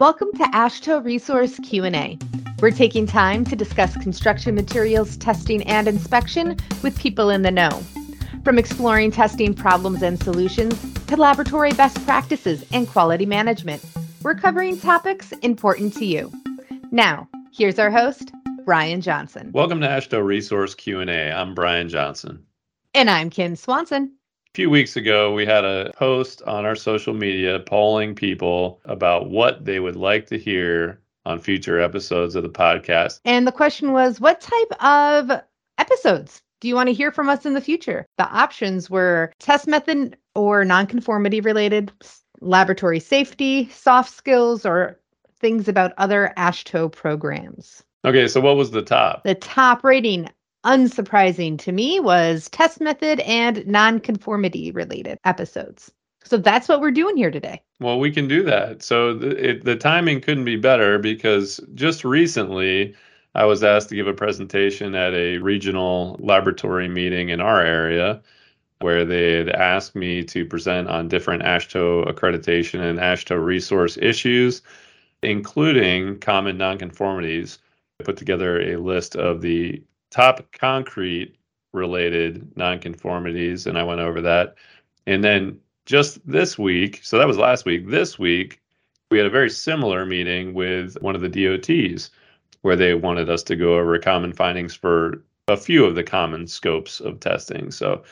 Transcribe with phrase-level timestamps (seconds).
[0.00, 2.16] Welcome to AASHTO Resource Q&A.
[2.60, 7.70] We're taking time to discuss construction materials testing and inspection with people in the know.
[8.44, 13.84] From exploring testing problems and solutions to laboratory best practices and quality management,
[14.22, 16.30] we're covering topics important to you.
[16.92, 18.30] Now, here's our host,
[18.64, 19.50] Brian Johnson.
[19.50, 21.32] Welcome to AASHTO Resource Q&A.
[21.32, 22.44] I'm Brian Johnson.
[22.94, 24.12] And I'm Kim Swanson
[24.58, 29.64] few weeks ago, we had a post on our social media polling people about what
[29.64, 33.20] they would like to hear on future episodes of the podcast.
[33.24, 35.42] And the question was what type of
[35.78, 38.04] episodes do you want to hear from us in the future?
[38.16, 41.92] The options were test method or nonconformity related,
[42.40, 44.98] laboratory safety, soft skills, or
[45.38, 47.84] things about other AASHTO programs.
[48.04, 49.22] Okay, so what was the top?
[49.22, 50.28] The top rating
[50.64, 55.92] unsurprising to me was test method and nonconformity related episodes.
[56.24, 57.62] So that's what we're doing here today.
[57.80, 58.82] Well, we can do that.
[58.82, 62.94] So the, it, the timing couldn't be better because just recently
[63.34, 68.20] I was asked to give a presentation at a regional laboratory meeting in our area
[68.80, 74.62] where they had asked me to present on different AASHTO accreditation and AASHTO resource issues,
[75.22, 77.58] including common nonconformities.
[78.00, 81.36] I put together a list of the top concrete
[81.72, 84.56] related nonconformities, and I went over that.
[85.06, 88.60] And then just this week, so that was last week, this week,
[89.10, 92.10] we had a very similar meeting with one of the DOTs
[92.62, 96.46] where they wanted us to go over common findings for a few of the common
[96.46, 97.70] scopes of testing.
[97.70, 98.02] So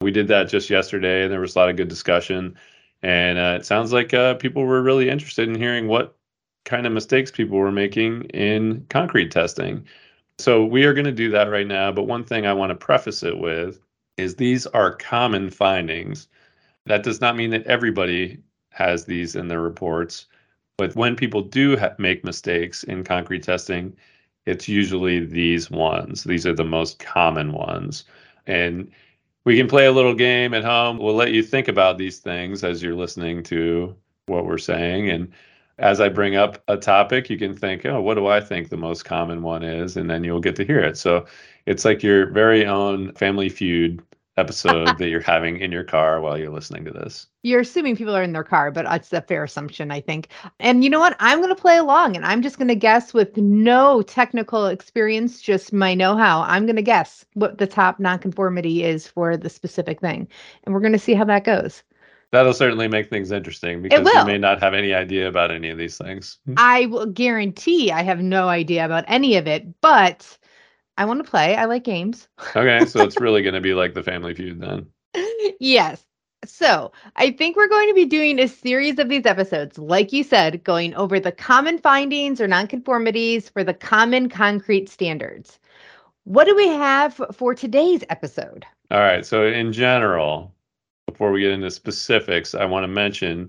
[0.00, 2.56] we did that just yesterday, and there was a lot of good discussion.
[3.02, 6.16] And uh, it sounds like uh, people were really interested in hearing what
[6.64, 9.84] kind of mistakes people were making in concrete testing.
[10.38, 11.92] So we are going to do that right now.
[11.92, 13.80] But one thing I want to preface it with
[14.16, 16.28] is these are common findings.
[16.86, 18.38] That does not mean that everybody
[18.70, 20.26] has these in their reports.
[20.76, 23.96] But when people do ha- make mistakes in concrete testing,
[24.46, 26.24] it's usually these ones.
[26.24, 28.04] These are the most common ones.
[28.46, 28.90] And
[29.44, 30.98] we can play a little game at home.
[30.98, 33.94] We'll let you think about these things as you're listening to
[34.26, 35.10] what we're saying.
[35.10, 35.32] And
[35.78, 38.76] as I bring up a topic, you can think, oh, what do I think the
[38.76, 39.96] most common one is?
[39.96, 40.96] And then you'll get to hear it.
[40.96, 41.26] So
[41.66, 44.02] it's like your very own family feud
[44.36, 47.26] episode that you're having in your car while you're listening to this.
[47.42, 50.28] You're assuming people are in their car, but it's a fair assumption, I think.
[50.60, 51.16] And you know what?
[51.20, 55.40] I'm going to play along and I'm just going to guess with no technical experience,
[55.40, 56.42] just my know how.
[56.42, 60.28] I'm going to guess what the top nonconformity is for the specific thing.
[60.64, 61.82] And we're going to see how that goes.
[62.34, 65.78] That'll certainly make things interesting because you may not have any idea about any of
[65.78, 66.38] these things.
[66.46, 66.54] Hmm.
[66.56, 70.36] I will guarantee I have no idea about any of it, but
[70.98, 71.54] I want to play.
[71.54, 72.26] I like games.
[72.56, 74.88] okay, so it's really going to be like the Family Feud then.
[75.60, 76.04] yes.
[76.44, 80.24] So, I think we're going to be doing a series of these episodes, like you
[80.24, 85.60] said, going over the common findings or nonconformities for the common concrete standards.
[86.24, 88.66] What do we have for today's episode?
[88.90, 89.24] All right.
[89.24, 90.52] So, in general,
[91.14, 93.48] before we get into specifics, I want to mention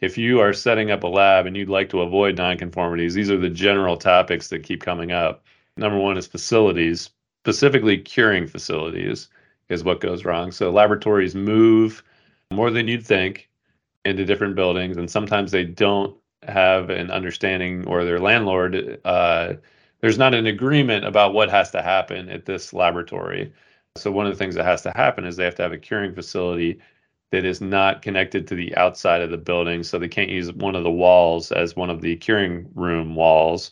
[0.00, 3.36] if you are setting up a lab and you'd like to avoid nonconformities, these are
[3.36, 5.42] the general topics that keep coming up.
[5.76, 7.10] Number one is facilities,
[7.42, 9.28] specifically curing facilities,
[9.70, 10.52] is what goes wrong.
[10.52, 12.04] So laboratories move
[12.52, 13.48] more than you'd think
[14.04, 19.00] into different buildings, and sometimes they don't have an understanding or their landlord.
[19.04, 19.54] Uh,
[20.00, 23.52] there's not an agreement about what has to happen at this laboratory.
[23.96, 25.78] So one of the things that has to happen is they have to have a
[25.78, 26.80] curing facility
[27.32, 29.82] that is not connected to the outside of the building.
[29.82, 33.70] So they can't use one of the walls as one of the curing room walls.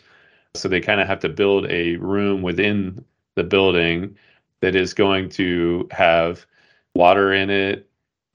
[0.55, 3.05] So they kind of have to build a room within
[3.35, 4.17] the building
[4.61, 6.47] that is going to have
[6.95, 7.89] water in it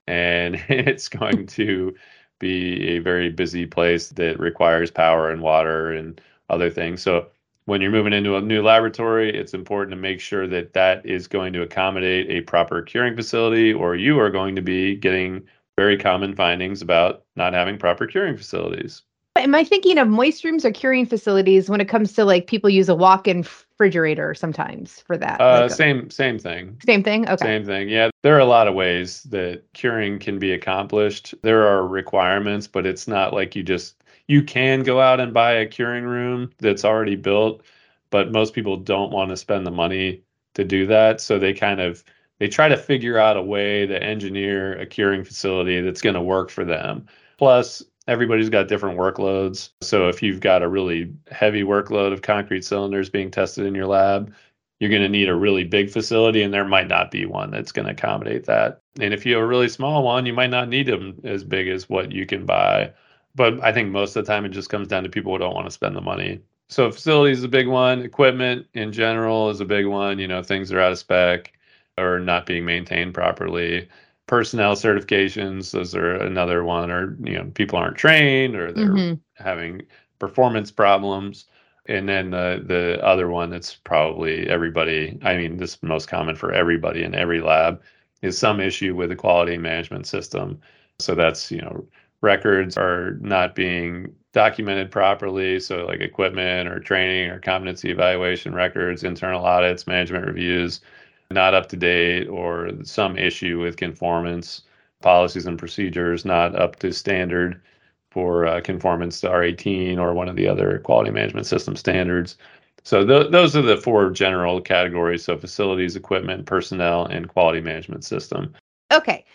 [0.07, 1.95] and it's going to
[2.39, 6.19] be a very busy place that requires power and water and
[6.49, 7.01] other things.
[7.01, 7.27] So
[7.65, 11.27] when you're moving into a new laboratory, it's important to make sure that that is
[11.27, 15.43] going to accommodate a proper curing facility, or you are going to be getting
[15.77, 19.01] very common findings about not having proper curing facilities.
[19.35, 22.69] Am I thinking of moist rooms or curing facilities when it comes to like people
[22.69, 25.41] use a walk-in refrigerator sometimes for that?
[25.41, 26.77] Uh, like same same thing.
[26.85, 27.27] Same thing.
[27.27, 27.43] Okay.
[27.43, 27.89] Same thing.
[27.89, 31.33] Yeah, there are a lot of ways that curing can be accomplished.
[31.41, 35.53] There are requirements, but it's not like you just you can go out and buy
[35.53, 37.63] a curing room that's already built,
[38.09, 40.23] but most people don't want to spend the money
[40.53, 41.19] to do that.
[41.19, 42.03] So they kind of
[42.39, 46.21] they try to figure out a way to engineer a curing facility that's going to
[46.21, 47.05] work for them.
[47.37, 49.69] Plus, everybody's got different workloads.
[49.81, 53.87] So if you've got a really heavy workload of concrete cylinders being tested in your
[53.87, 54.33] lab,
[54.79, 57.71] you're going to need a really big facility and there might not be one that's
[57.71, 58.81] going to accommodate that.
[58.99, 61.69] And if you have a really small one, you might not need them as big
[61.69, 62.91] as what you can buy
[63.35, 65.55] but I think most of the time it just comes down to people who don't
[65.55, 66.41] want to spend the money.
[66.69, 68.01] So facilities is a big one.
[68.01, 70.19] Equipment in general is a big one.
[70.19, 71.53] You know, things are out of spec
[71.97, 73.87] or not being maintained properly.
[74.27, 76.89] Personnel certifications, those are another one.
[76.89, 79.43] Or you know, people aren't trained or they're mm-hmm.
[79.43, 79.83] having
[80.19, 81.45] performance problems.
[81.85, 85.19] And then the the other one that's probably everybody.
[85.21, 87.81] I mean, this is most common for everybody in every lab
[88.21, 90.59] is some issue with the quality management system.
[90.99, 91.85] So that's you know
[92.23, 95.59] records are not being documented properly.
[95.59, 100.81] So, like equipment or training or competency evaluation records, internal audits, management reviews,
[101.29, 104.63] not up to date, or some issue with conformance,
[105.01, 107.61] policies and procedures not up to standard
[108.09, 112.37] for uh, conformance to R18 or one of the other quality management system standards.
[112.83, 115.25] So, th- those are the four general categories.
[115.25, 118.55] So, facilities, equipment, personnel, and quality management system.
[118.91, 119.25] Okay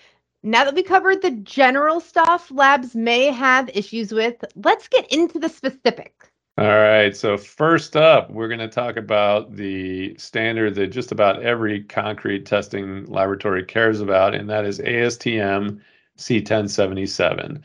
[0.42, 5.38] now that we covered the general stuff labs may have issues with, let's get into
[5.38, 6.14] the specific.
[6.58, 7.16] All right.
[7.16, 12.46] So, first up, we're going to talk about the standard that just about every concrete
[12.46, 15.80] testing laboratory cares about, and that is ASTM
[16.18, 17.60] C1077.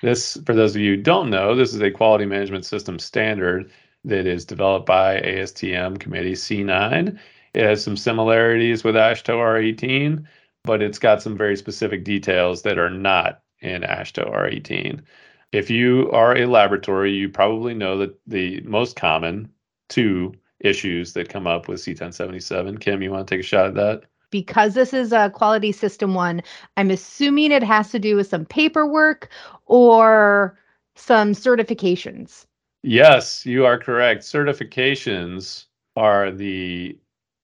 [0.00, 3.70] This, for those of you who don't know, this is a quality management system standard
[4.04, 7.18] that is developed by ASTM Committee C9.
[7.54, 10.24] It has some similarities with AASHTO R18
[10.66, 15.00] but it's got some very specific details that are not in AASHTO R18.
[15.52, 19.50] If you are a laboratory, you probably know that the most common
[19.88, 22.80] two issues that come up with C1077.
[22.80, 24.02] Kim, you want to take a shot at that?
[24.30, 26.42] Because this is a quality system one,
[26.76, 29.30] I'm assuming it has to do with some paperwork
[29.66, 30.58] or
[30.96, 32.44] some certifications.
[32.82, 34.22] Yes, you are correct.
[34.22, 35.66] Certifications
[35.96, 36.98] are the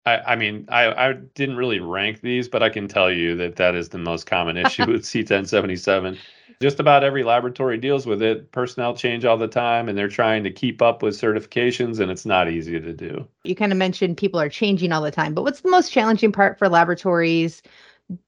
[0.04, 3.56] I, I mean, I, I didn't really rank these, but I can tell you that
[3.56, 6.18] that is the most common issue with C1077.
[6.60, 8.52] Just about every laboratory deals with it.
[8.52, 12.24] Personnel change all the time, and they're trying to keep up with certifications, and it's
[12.24, 13.26] not easy to do.
[13.44, 16.30] You kind of mentioned people are changing all the time, but what's the most challenging
[16.30, 17.62] part for laboratories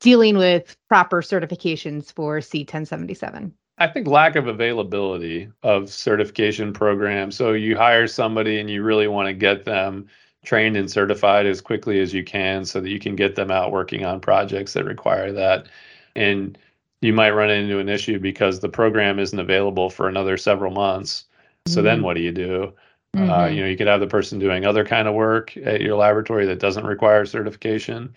[0.00, 3.52] dealing with proper certifications for C1077?
[3.78, 7.36] I think lack of availability of certification programs.
[7.36, 10.06] So you hire somebody and you really want to get them
[10.44, 13.72] trained and certified as quickly as you can so that you can get them out
[13.72, 15.66] working on projects that require that.
[16.14, 16.56] And
[17.00, 21.24] you might run into an issue because the program isn't available for another several months.
[21.66, 21.84] So mm-hmm.
[21.84, 22.72] then what do you do?
[23.14, 23.30] Uh, mm-hmm.
[23.30, 25.96] Uh, you know, you could have the person doing other kind of work at your
[25.96, 28.14] laboratory that doesn't require certification,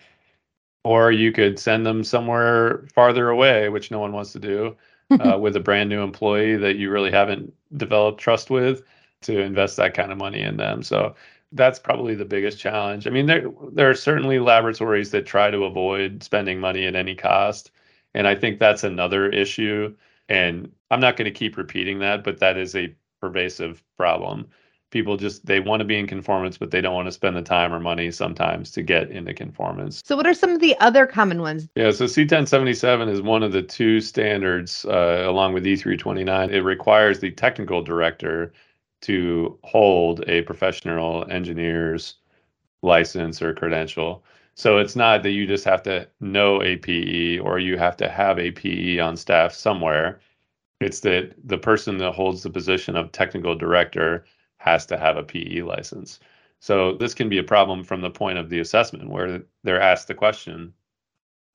[0.84, 4.76] or you could send them somewhere farther away, which no one wants to do,
[5.20, 8.82] uh, with a brand new employee that you really haven't developed trust with
[9.22, 10.82] to invest that kind of money in them.
[10.82, 11.14] So
[11.52, 13.06] that's probably the biggest challenge.
[13.06, 17.14] I mean, there there are certainly laboratories that try to avoid spending money at any
[17.14, 17.70] cost,
[18.14, 19.94] and I think that's another issue.
[20.28, 24.48] And I'm not going to keep repeating that, but that is a pervasive problem.
[24.90, 27.42] People just they want to be in conformance, but they don't want to spend the
[27.42, 30.02] time or money sometimes to get into conformance.
[30.04, 31.68] So, what are some of the other common ones?
[31.74, 36.50] Yeah, so C1077 is one of the two standards, uh, along with E329.
[36.50, 38.52] It requires the technical director
[39.02, 42.16] to hold a professional engineer's
[42.82, 44.24] license or credential.
[44.54, 48.08] So it's not that you just have to know a PE or you have to
[48.08, 50.20] have a PE on staff somewhere.
[50.80, 54.24] It's that the person that holds the position of technical director
[54.58, 56.18] has to have a PE license.
[56.60, 60.08] So this can be a problem from the point of the assessment where they're asked
[60.08, 60.74] the question.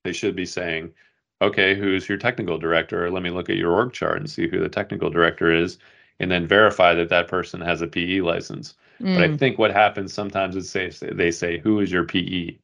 [0.06, 0.94] They should be saying,
[1.42, 3.12] okay, who's your technical director?
[3.12, 5.78] Let me look at your org chart and see who the technical director is
[6.24, 8.74] and then verify that that person has a PE license.
[9.00, 9.16] Mm.
[9.16, 9.38] But I mm.
[9.38, 12.58] think what happens sometimes is say they say, "Who is your PE?"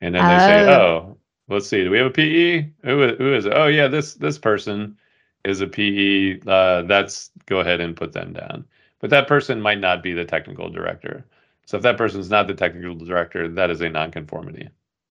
[0.00, 0.38] And then they oh.
[0.38, 1.16] say, "Oh,
[1.48, 2.62] let's see, do we have a PE?
[2.84, 3.52] Who who is it?
[3.54, 4.96] Oh yeah, this this person
[5.44, 6.40] is a PE.
[6.46, 8.64] Uh, that's go ahead and put them down."
[9.00, 11.24] But that person might not be the technical director.
[11.66, 14.70] So if that person is not the technical director, that is a nonconformity.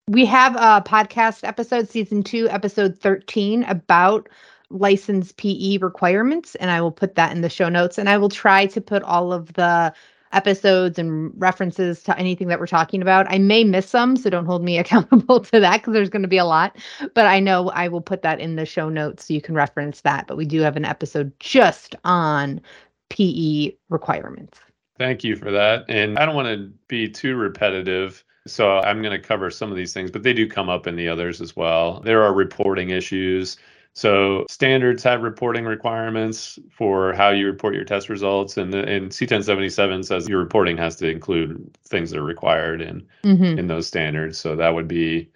[0.07, 4.27] We have a podcast episode, season two, episode 13, about
[4.71, 7.97] license PE requirements, and I will put that in the show notes.
[7.97, 9.93] And I will try to put all of the
[10.33, 13.29] episodes and references to anything that we're talking about.
[13.29, 16.27] I may miss some, so don't hold me accountable to that because there's going to
[16.27, 16.77] be a lot.
[17.13, 20.01] But I know I will put that in the show notes so you can reference
[20.01, 20.27] that.
[20.27, 22.61] But we do have an episode just on
[23.09, 24.59] PE requirements.
[24.97, 25.85] Thank you for that.
[25.89, 28.23] And I don't want to be too repetitive.
[28.47, 30.95] So I'm going to cover some of these things, but they do come up in
[30.95, 32.01] the others as well.
[32.01, 33.57] There are reporting issues.
[33.93, 39.11] So standards have reporting requirements for how you report your test results, and, the, and
[39.11, 43.59] C1077 says your reporting has to include things that are required in mm-hmm.
[43.59, 44.37] in those standards.
[44.37, 45.29] So that would be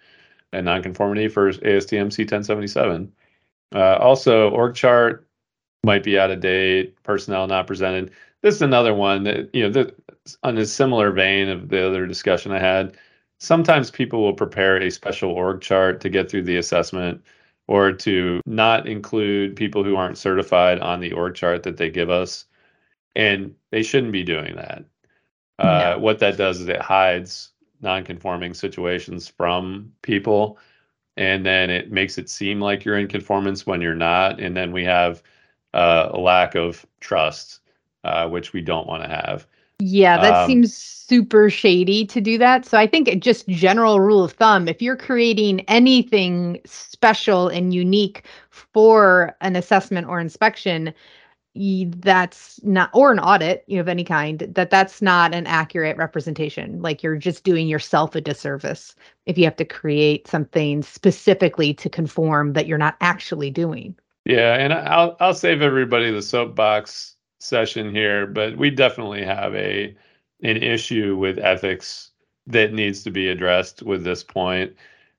[0.52, 3.08] a nonconformity for ASTM C1077.
[3.74, 5.26] Uh, also, org chart
[5.84, 8.10] might be out of date, personnel not presented.
[8.40, 9.96] This is another one that, you know, that
[10.42, 12.96] on a similar vein of the other discussion I had.
[13.38, 17.22] Sometimes people will prepare a special org chart to get through the assessment
[17.68, 22.10] or to not include people who aren't certified on the org chart that they give
[22.10, 22.44] us.
[23.14, 24.84] And they shouldn't be doing that.
[25.58, 25.98] Uh, no.
[25.98, 30.58] What that does is it hides non-conforming situations from people
[31.16, 34.72] and then it makes it seem like you're in conformance when you're not and then
[34.72, 35.22] we have
[35.74, 37.60] uh, a lack of trust
[38.04, 39.46] uh, which we don't want to have
[39.78, 42.64] yeah that um, seems super shady to do that.
[42.64, 48.24] So i think just general rule of thumb if you're creating anything special and unique
[48.50, 50.92] for an assessment or inspection
[51.98, 55.96] that's not or an audit you know, of any kind that that's not an accurate
[55.96, 56.82] representation.
[56.82, 61.88] Like you're just doing yourself a disservice if you have to create something specifically to
[61.88, 63.96] conform that you're not actually doing.
[64.24, 69.94] Yeah and i'll i'll save everybody the soapbox session here but we definitely have a
[70.42, 72.10] an issue with ethics
[72.46, 74.74] that needs to be addressed with this point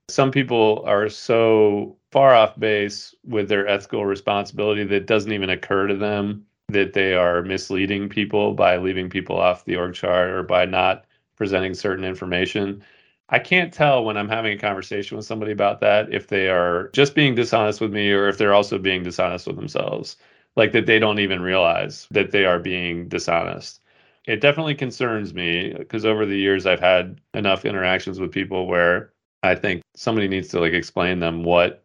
[0.08, 5.86] some people are so far off base with their ethical responsibility that doesn't even occur
[5.86, 10.42] to them that they are misleading people by leaving people off the org chart or
[10.42, 11.04] by not
[11.36, 12.82] presenting certain information.
[13.30, 16.88] I can't tell when I'm having a conversation with somebody about that if they are
[16.92, 20.16] just being dishonest with me or if they're also being dishonest with themselves,
[20.58, 23.80] like that they don't even realize that they are being dishonest.
[24.26, 29.12] It definitely concerns me because over the years I've had enough interactions with people where
[29.42, 31.84] I think somebody needs to like explain them what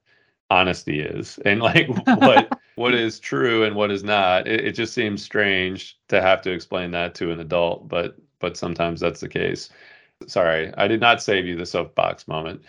[0.50, 4.48] honesty is and like what what is true and what is not.
[4.48, 8.58] It, it just seems strange to have to explain that to an adult, but but
[8.58, 9.70] sometimes that's the case.
[10.28, 12.64] Sorry, I did not save you the soapbox moment.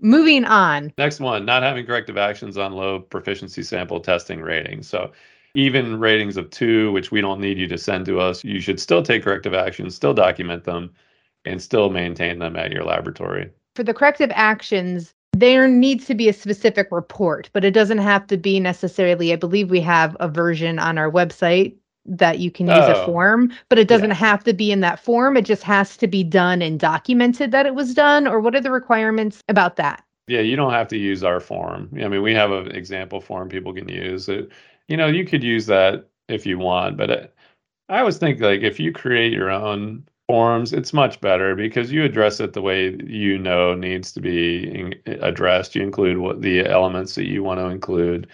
[0.00, 0.92] Moving on.
[0.98, 4.86] Next one, not having corrective actions on low proficiency sample testing ratings.
[4.86, 5.12] So
[5.56, 8.80] even ratings of two, which we don't need you to send to us, you should
[8.80, 10.92] still take corrective actions, still document them,
[11.44, 16.28] and still maintain them at your laboratory for the corrective actions, there needs to be
[16.28, 19.32] a specific report, but it doesn't have to be necessarily.
[19.32, 23.06] I believe we have a version on our website that you can use oh, a
[23.06, 24.16] form, but it doesn't yeah.
[24.16, 25.36] have to be in that form.
[25.36, 28.26] It just has to be done and documented that it was done.
[28.26, 30.02] Or what are the requirements about that?
[30.28, 31.90] Yeah, you don't have to use our form.
[32.02, 34.28] I mean, we have an example form people can use.
[34.28, 34.50] It,
[34.88, 37.34] you know, you could use that if you want, but it,
[37.88, 42.02] I always think like if you create your own forms, it's much better because you
[42.04, 45.74] address it the way you know needs to be addressed.
[45.74, 48.28] You include what the elements that you want to include.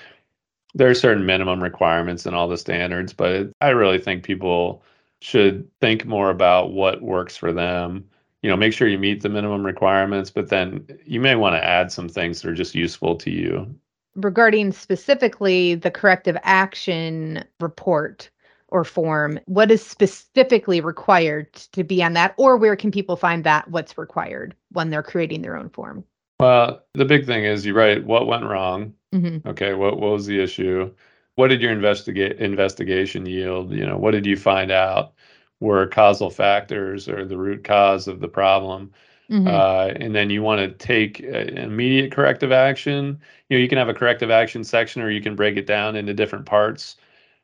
[0.75, 4.83] There are certain minimum requirements and all the standards, but I really think people
[5.21, 8.09] should think more about what works for them.
[8.43, 11.65] You know, make sure you meet the minimum requirements, but then you may want to
[11.65, 13.75] add some things that are just useful to you.
[14.15, 18.31] Regarding specifically the corrective action report,
[18.73, 23.45] or form what is specifically required to be on that or where can people find
[23.45, 26.03] that what's required when they're creating their own form?
[26.41, 28.95] Well the big thing is you write what went wrong?
[29.15, 29.47] Mm-hmm.
[29.49, 30.93] okay what, what was the issue?
[31.35, 33.73] What did your investigate investigation yield?
[33.73, 35.13] You know what did you find out
[35.61, 38.91] were causal factors or the root cause of the problem
[39.33, 39.49] mm-hmm.
[39.49, 43.21] uh, and then you want to take immediate corrective action.
[43.49, 45.97] You know you can have a corrective action section or you can break it down
[45.97, 46.97] into different parts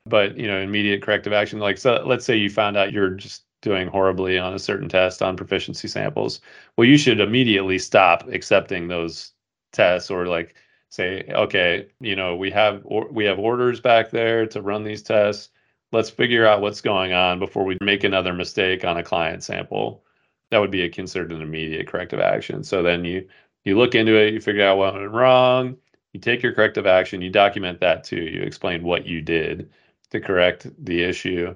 [0.09, 3.45] but you know immediate corrective action like so let's say you found out you're just
[3.61, 6.40] doing horribly on a certain test on proficiency samples.
[6.76, 9.33] Well you should immediately stop accepting those
[9.73, 10.54] tests or like
[10.90, 15.02] say okay you know we have or, we have orders back there to run these
[15.02, 15.50] tests.
[15.90, 20.04] Let's figure out what's going on before we make another mistake on a client sample
[20.50, 23.26] that would be a considered an immediate corrective action so then you
[23.64, 25.76] you look into it you figure out what went wrong
[26.12, 29.70] you take your corrective action you document that too you explain what you did
[30.10, 31.54] to correct the issue.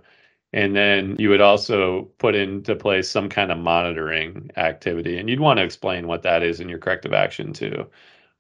[0.52, 5.16] And then you would also put into place some kind of monitoring activity.
[5.18, 7.86] And you'd want to explain what that is in your corrective action too.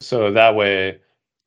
[0.00, 1.00] So that way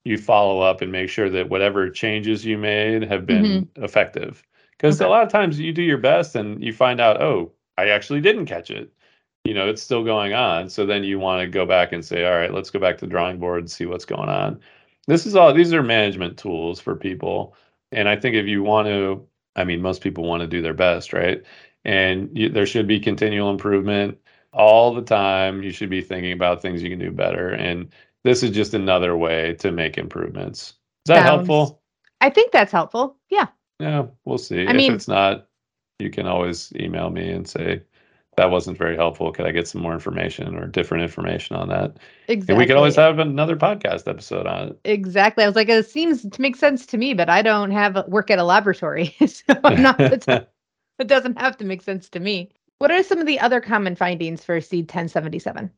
[0.03, 3.83] you follow up and make sure that whatever changes you made have been mm-hmm.
[3.83, 4.43] effective.
[4.71, 5.07] Because okay.
[5.07, 8.21] a lot of times you do your best and you find out, oh, I actually
[8.21, 8.91] didn't catch it.
[9.43, 10.69] You know, it's still going on.
[10.69, 13.05] So then you want to go back and say, all right, let's go back to
[13.05, 14.59] the drawing board and see what's going on.
[15.07, 17.55] This is all, these are management tools for people
[17.91, 20.73] and I think if you want to, I mean, most people want to do their
[20.73, 21.41] best, right?
[21.85, 24.17] And you, there should be continual improvement
[24.51, 25.63] all the time.
[25.63, 27.51] You should be thinking about things you can do better.
[27.51, 27.89] And
[28.23, 30.69] this is just another way to make improvements.
[30.69, 30.75] Is
[31.07, 31.81] that Sounds, helpful?
[32.21, 33.17] I think that's helpful.
[33.29, 33.47] Yeah.
[33.79, 34.65] Yeah, we'll see.
[34.65, 35.47] I if mean, it's not,
[35.99, 37.81] you can always email me and say,
[38.37, 39.31] that wasn't very helpful.
[39.31, 41.97] Could I get some more information or different information on that?
[42.27, 42.53] Exactly.
[42.53, 44.79] And we could always have another podcast episode on it.
[44.83, 45.43] Exactly.
[45.43, 48.29] I was like, it seems to make sense to me, but I don't have work
[48.29, 49.99] at a laboratory, so I'm not.
[50.99, 52.51] it doesn't have to make sense to me.
[52.79, 55.69] What are some of the other common findings for C1077?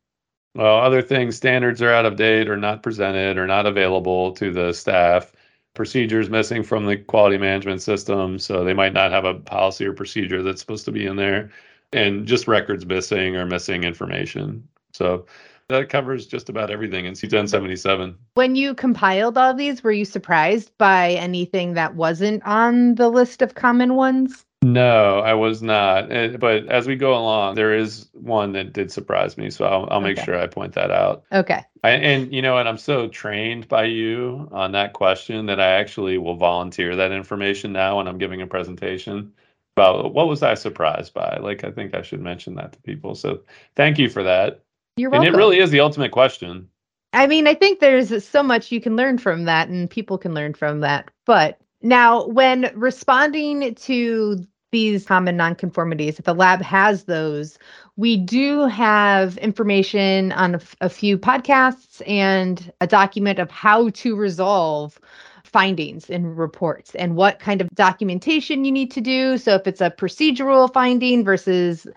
[0.55, 4.51] Well, other things, standards are out of date or not presented or not available to
[4.51, 5.31] the staff.
[5.77, 9.93] Procedures missing from the quality management system, so they might not have a policy or
[9.93, 11.51] procedure that's supposed to be in there
[11.93, 14.67] and just records missing or missing information.
[14.93, 15.27] So
[15.69, 18.15] that covers just about everything in C1077.
[18.33, 23.43] When you compiled all these, were you surprised by anything that wasn't on the list
[23.43, 24.46] of common ones?
[24.63, 26.11] No, I was not.
[26.11, 29.51] Eh, but as we go along, there is one that did surprise me.
[29.51, 30.25] So I'll, I'll make okay.
[30.25, 31.23] sure I point that out.
[31.31, 31.63] Okay.
[31.83, 32.67] I, and you know what?
[32.67, 37.71] I'm so trained by you on that question that I actually will volunteer that information
[37.71, 39.31] now when I'm giving a presentation
[39.75, 41.37] about what was I surprised by?
[41.39, 43.13] Like, I think I should mention that to people.
[43.13, 43.41] So
[43.75, 44.63] thank you for that.
[44.97, 45.27] You're welcome.
[45.27, 46.67] And it really is the ultimate question.
[47.13, 50.33] I mean, I think there's so much you can learn from that and people can
[50.33, 51.11] learn from that.
[51.25, 57.57] But now, when responding to these common nonconformities, if the lab has those,
[57.95, 64.99] we do have information on a, few podcasts and a document of how to resolve
[65.45, 69.37] findings in reports and what kind of documentation you need to do.
[69.37, 71.87] So if it's a procedural finding versus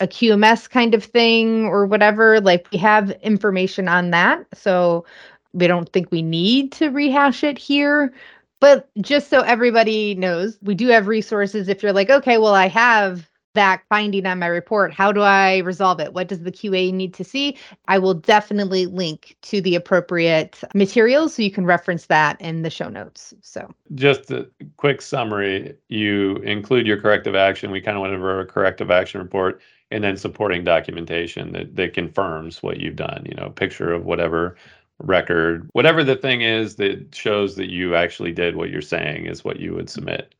[0.00, 4.46] a QMS kind of thing or whatever, like we have information on that.
[4.52, 5.04] So
[5.52, 8.12] we don't think we need to rehash it here.
[8.60, 11.68] But just so everybody knows, we do have resources.
[11.68, 14.92] If you're like, okay, well, I have that finding on my report.
[14.92, 16.12] How do I resolve it?
[16.12, 17.56] What does the QA need to see?
[17.88, 22.70] I will definitely link to the appropriate materials so you can reference that in the
[22.70, 23.34] show notes.
[23.42, 27.70] So, just a quick summary you include your corrective action.
[27.70, 29.60] We kind of went over a corrective action report
[29.90, 34.56] and then supporting documentation that, that confirms what you've done, you know, picture of whatever
[35.00, 39.44] record, whatever the thing is that shows that you actually did what you're saying is
[39.44, 40.34] what you would submit.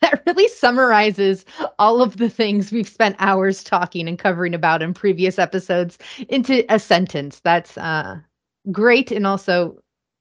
[0.00, 1.44] that really summarizes
[1.78, 6.64] all of the things we've spent hours talking and covering about in previous episodes into
[6.72, 7.40] a sentence.
[7.40, 8.18] That's uh,
[8.72, 9.78] great and also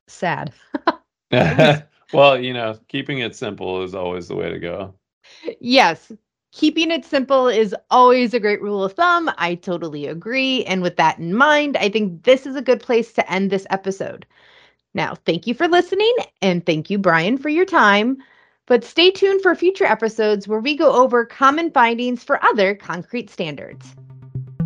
[0.07, 0.53] sad.
[2.13, 4.93] well, you know, keeping it simple is always the way to go.
[5.59, 6.11] Yes.
[6.51, 9.31] Keeping it simple is always a great rule of thumb.
[9.37, 10.63] I totally agree.
[10.65, 13.67] And with that in mind, I think this is a good place to end this
[13.69, 14.25] episode.
[14.95, 18.17] Now, thank you for listening and thank you, Brian, for your time.
[18.65, 23.29] But stay tuned for future episodes where we go over common findings for other concrete
[23.29, 23.95] standards.